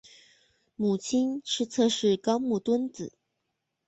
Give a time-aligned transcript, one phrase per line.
[0.77, 3.13] 母亲是侧室高木敦子。